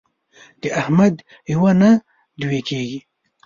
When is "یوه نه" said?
1.53-1.91